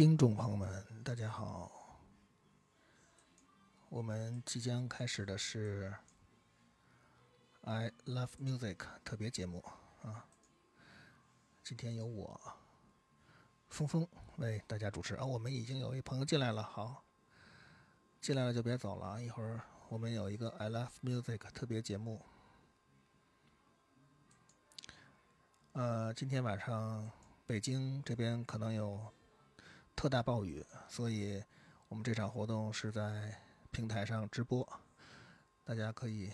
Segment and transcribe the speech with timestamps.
[0.00, 2.00] 听众朋友们，大家好！
[3.90, 5.94] 我们即将开始的是
[7.70, 9.62] 《I Love Music》特别节目
[10.02, 10.24] 啊。
[11.62, 12.40] 今天由我
[13.68, 14.08] 峰峰
[14.38, 15.26] 为大家主持啊。
[15.26, 17.04] 我们已经有一朋友进来了，好，
[18.22, 19.20] 进来了就别走了啊！
[19.20, 19.60] 一会儿
[19.90, 22.24] 我们有一个《I Love Music》特别节目。
[25.72, 27.10] 呃，今天晚上
[27.46, 29.12] 北京这边可能有。
[29.96, 31.44] 特大暴雨，所以
[31.88, 33.38] 我们这场活动是在
[33.70, 34.66] 平台上直播，
[35.62, 36.32] 大家可以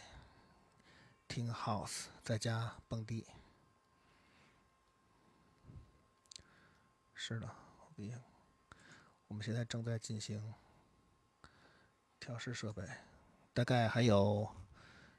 [1.27, 3.27] 听 House 在家蹦迪。
[7.15, 7.51] 是的，
[9.27, 10.55] 我们现在正在进行
[12.21, 12.89] 调试设备，
[13.53, 14.49] 大概还有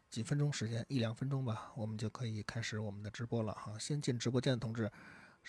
[0.09, 3.77] 几分钟时间，一两分钟吧，我们就可以开始我们的直播了哈。
[3.77, 4.89] 先进直播间的同志。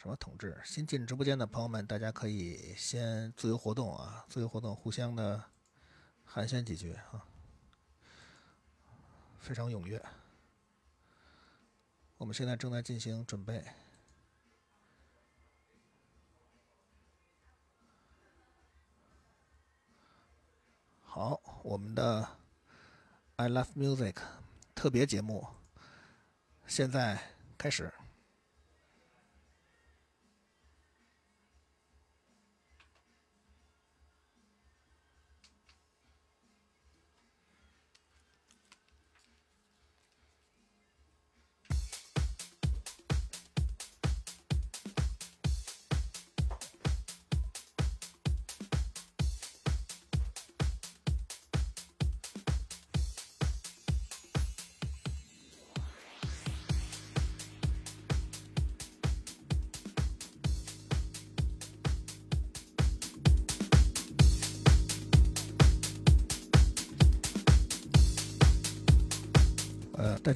[0.01, 0.57] 什么同志？
[0.65, 5.45] 新进直播间的朋友们，大家可以先自由活动啊，自由活动，互相的
[6.25, 7.27] 寒暄几句啊，
[9.41, 10.01] 非常踊跃。
[12.17, 13.65] 我们现在正在进行准备。
[21.03, 22.25] 好，我们的
[23.35, 24.15] I Love Music
[24.77, 25.45] 特别节目
[26.69, 27.21] 现在
[27.59, 27.93] 开始。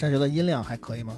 [0.03, 1.17] 大家觉得音量还可以吗？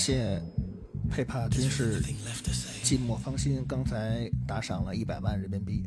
[0.00, 0.42] 谢
[1.10, 2.00] 佩帕军事
[2.82, 5.84] 寂寞芳心，刚才打赏了一百万人民币。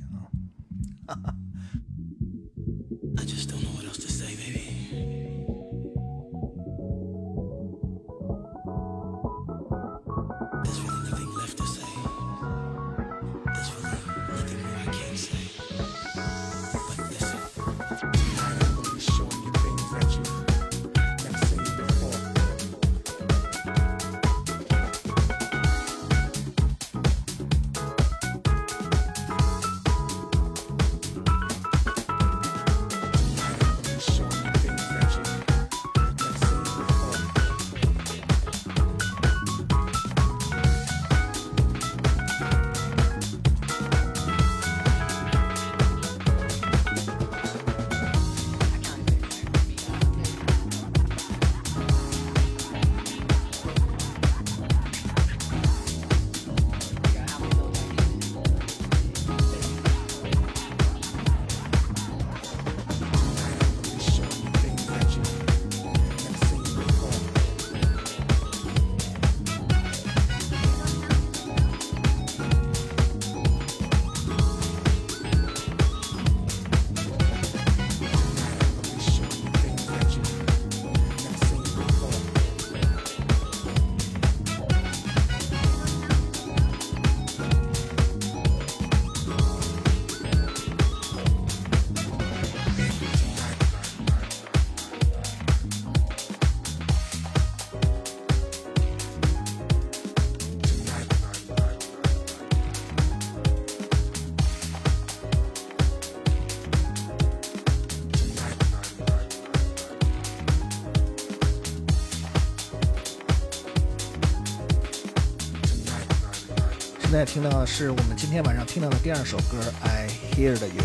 [117.25, 120.83] 听到的是我们今天晚上听到的第二首歌《I Hear You》，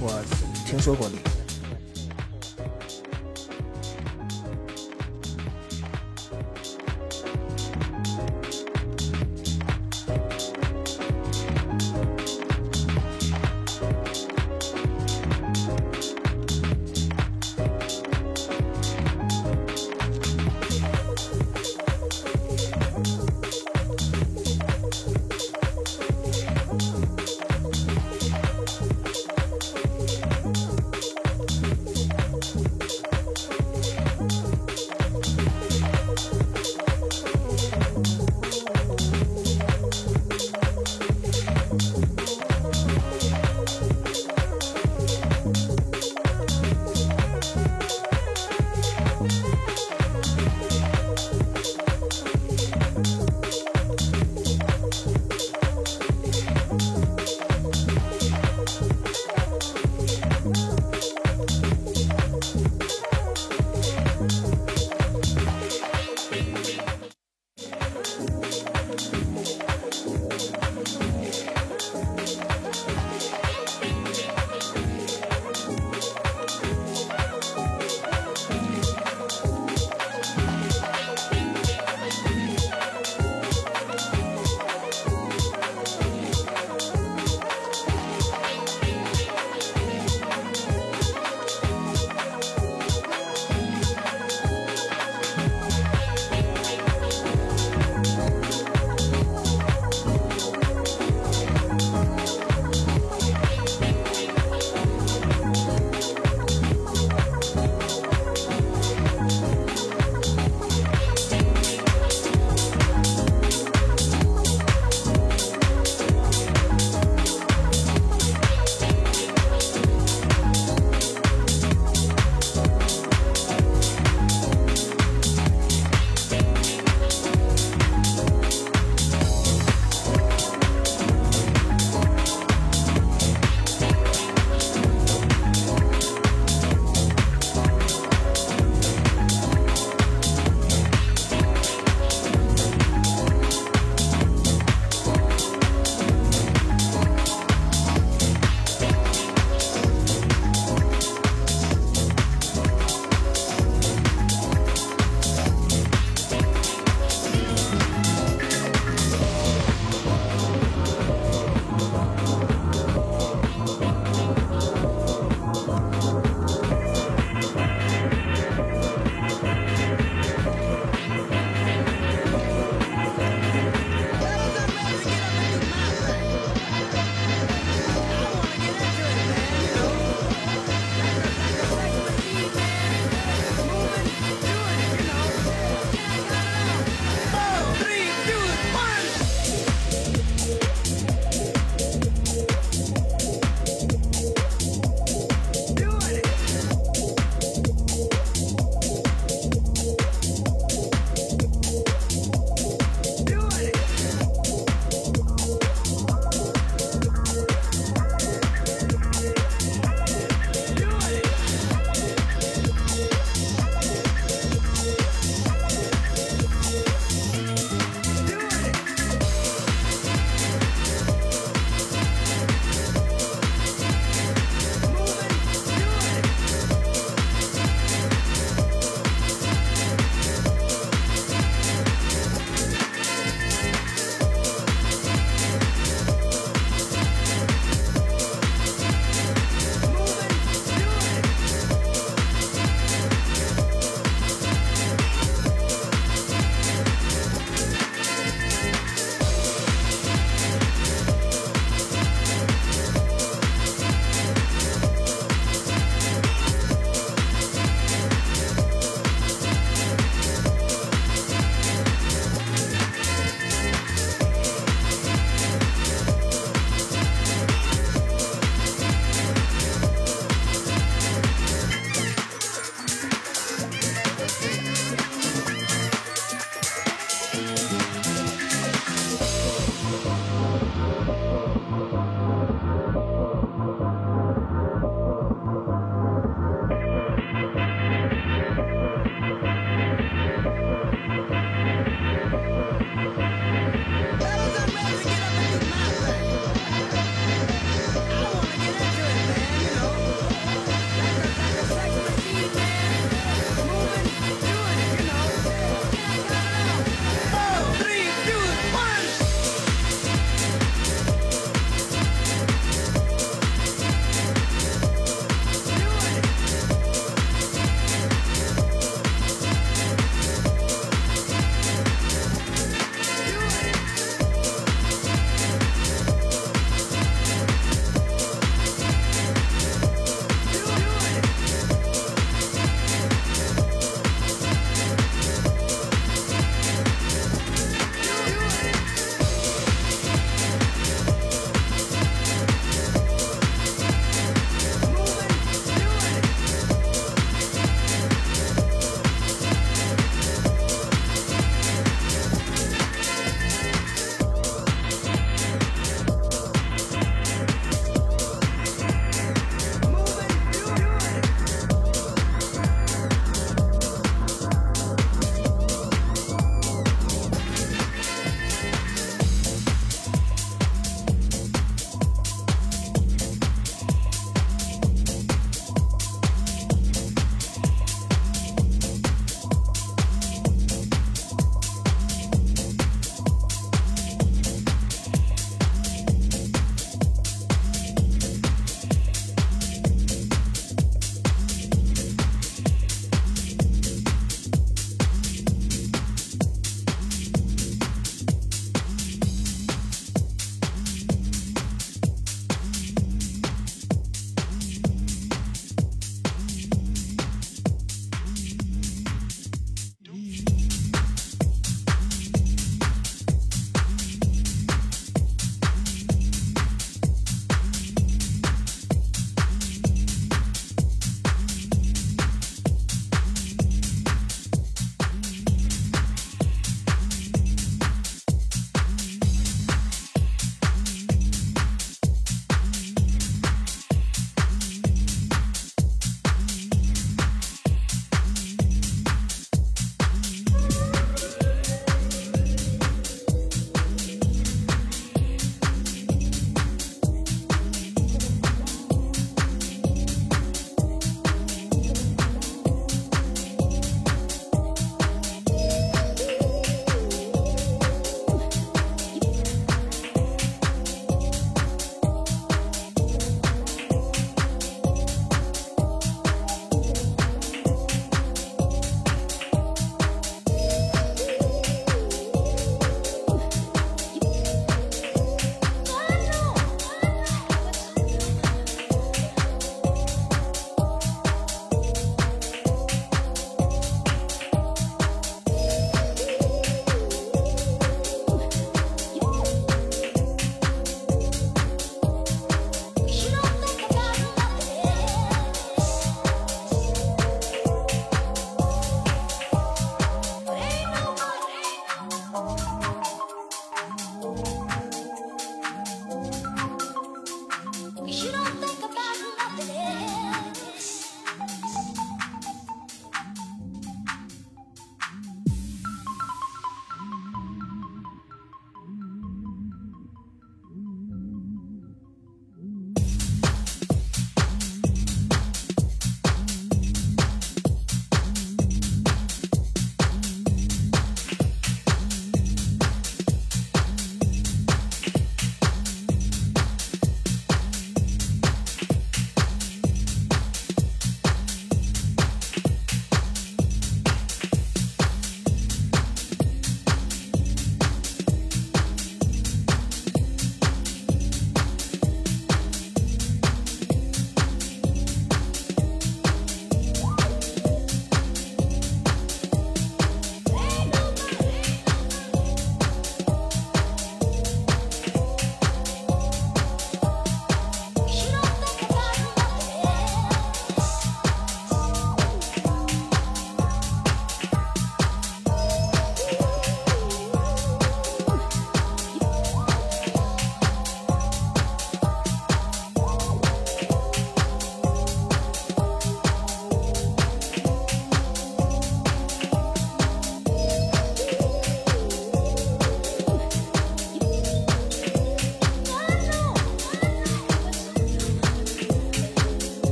[0.00, 0.22] 我
[0.66, 1.31] 听说过你。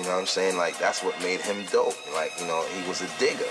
[0.00, 0.56] You know what I'm saying?
[0.56, 1.94] Like that's what made him dope.
[2.14, 3.44] Like you know, he was a digger.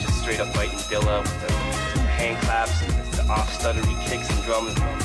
[0.00, 1.52] Just straight up fighting Dilla with the,
[2.08, 5.01] hand claps and the, the off stuttery kicks and drums.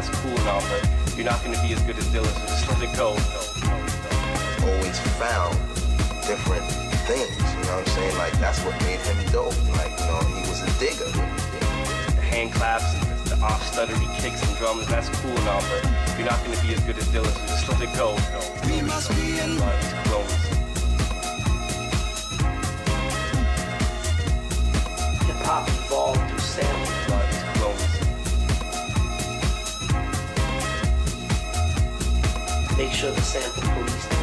[0.00, 2.66] That's cool and all, but you're not gonna be as good as Dilla, so just
[2.72, 3.12] let it go.
[4.64, 5.52] Always found
[6.24, 6.64] different
[7.04, 7.28] things.
[7.36, 8.16] You know what I'm saying?
[8.16, 9.52] Like that's what made him dope.
[9.76, 11.04] Like you know, he was a digger.
[11.04, 14.86] the hand claps and the, the off stuttery kicks and drums.
[14.86, 15.84] That's cool and all, but
[16.16, 18.16] you're not gonna be as good as Dilla, so just let it go.
[18.64, 20.00] We must be in a
[32.80, 34.19] Make sure the sample police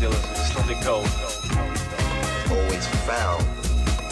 [0.00, 0.96] gonna be as good as Dilla, just let it go.
[2.54, 3.44] Always found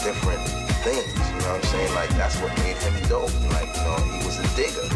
[0.03, 0.41] different
[0.83, 1.07] things.
[1.07, 1.93] You know what I'm saying?
[1.95, 3.33] Like that's what made him dope.
[3.51, 4.87] Like you know, he was a digger.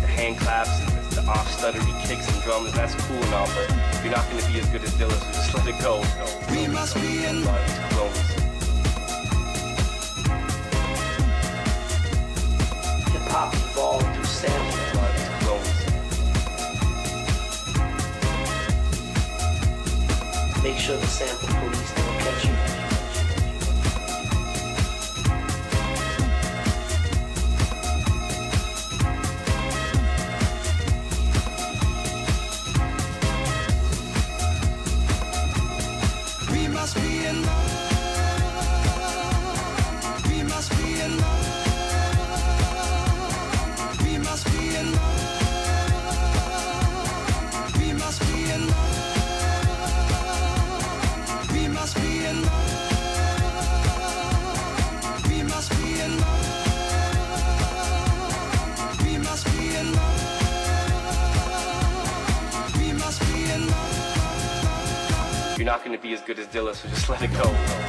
[0.00, 2.72] the hand claps and the, the off stuttery kicks and drums.
[2.72, 3.68] That's cool and all, but
[4.02, 6.02] you're not gonna be as good as Dilla, so just let it go.
[6.50, 8.28] We must be in a lot of these clones.
[13.12, 14.85] Hip hop evolved through sampling.
[20.66, 21.75] Make sure the sample
[65.66, 67.85] You're not gonna be as good as Dilla, so just let it go.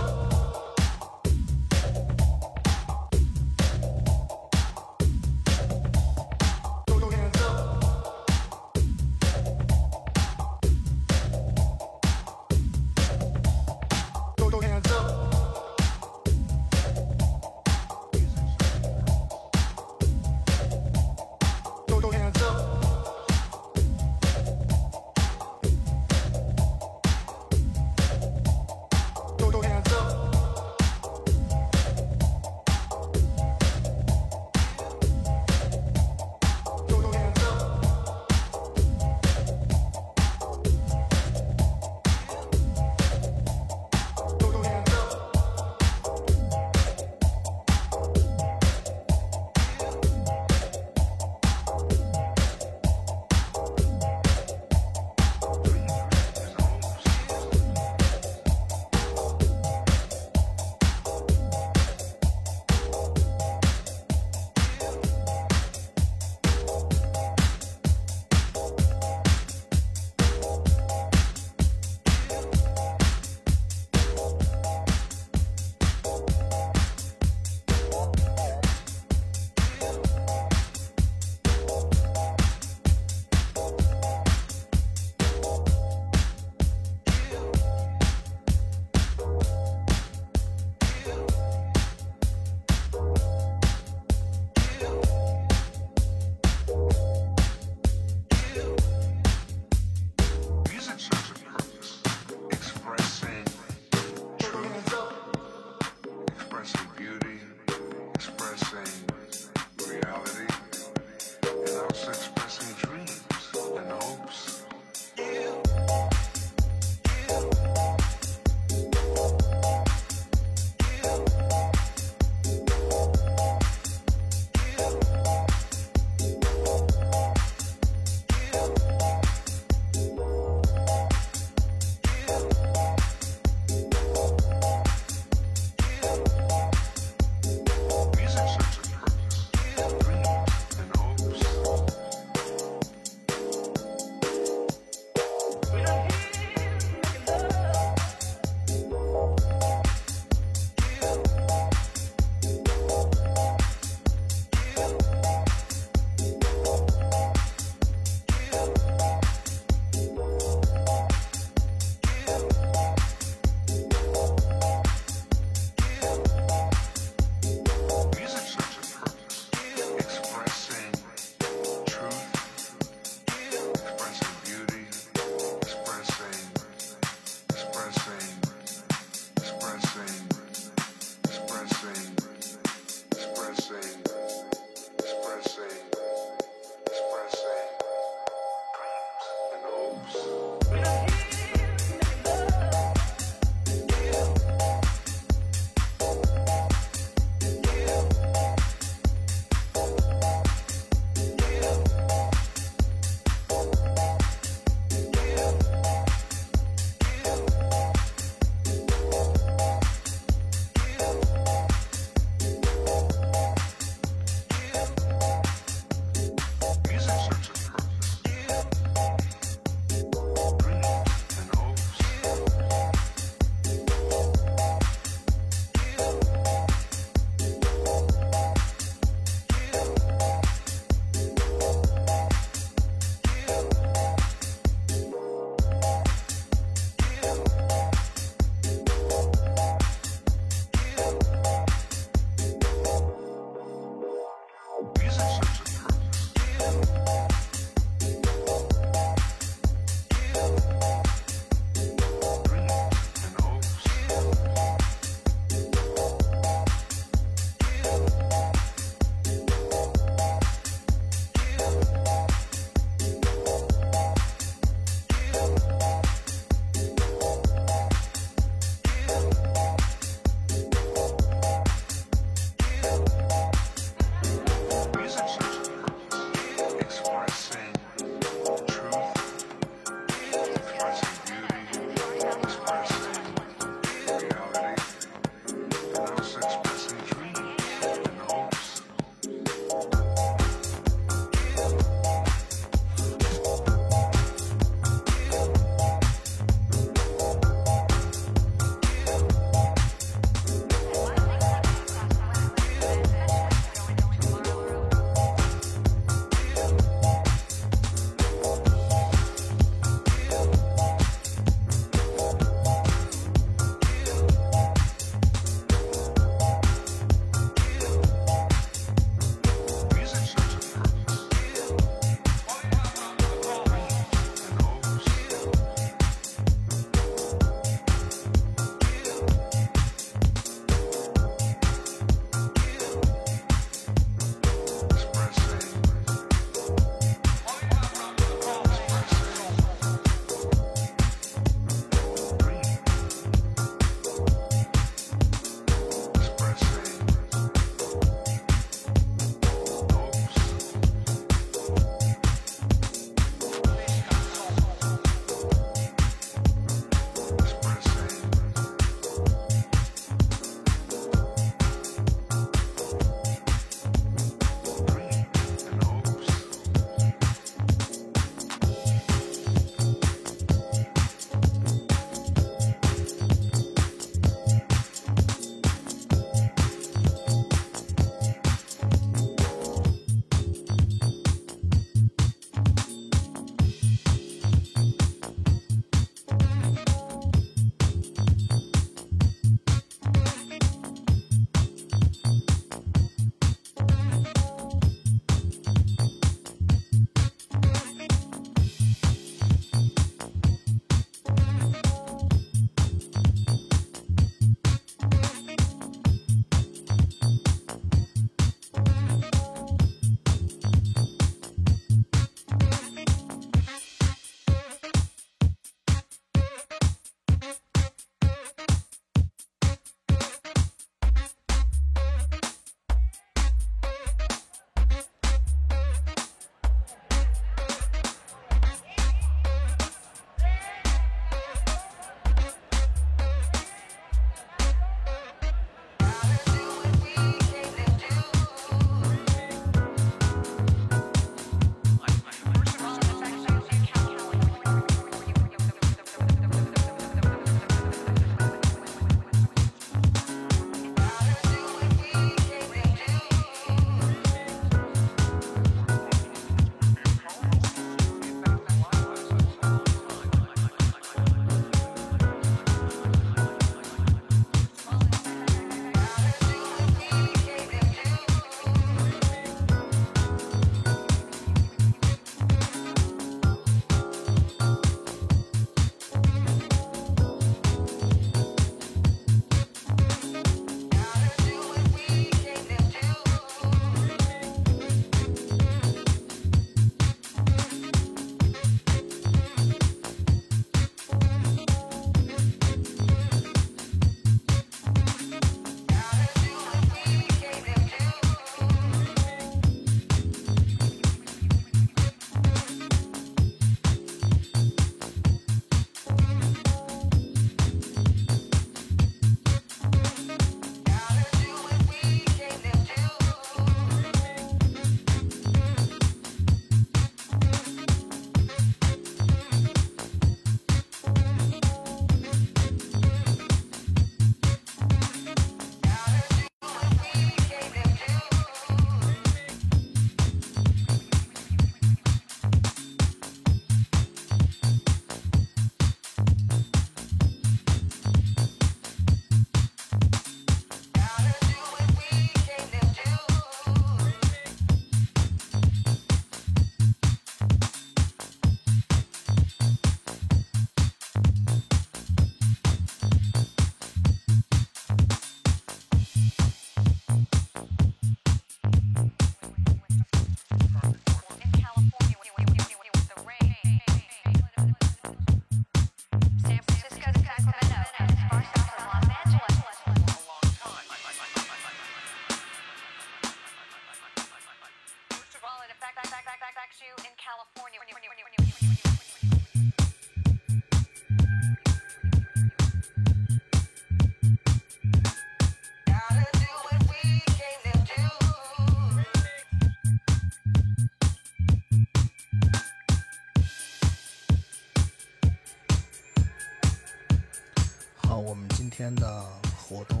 [598.80, 599.22] 天的
[599.62, 600.00] 活动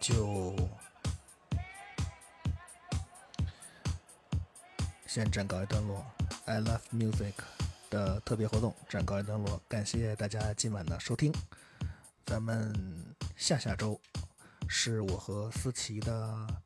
[0.00, 0.56] 就
[5.06, 6.02] 先暂告一段落。
[6.46, 7.34] I love music
[7.90, 11.30] 的特别活动暂告一段落，感谢大家今晚的收听。
[12.24, 12.74] 咱们
[13.36, 14.00] 下下周
[14.66, 16.62] 是我和思琪的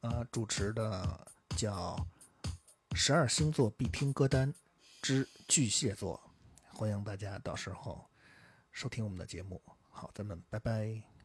[0.00, 1.26] 呃主持的
[1.56, 1.96] 叫
[2.94, 4.52] 《十二星座必听歌单
[5.00, 6.20] 之巨蟹座》，
[6.76, 8.04] 欢迎大家到时候
[8.72, 9.58] 收听我们的节目。
[9.98, 11.17] 好，咱们拜拜。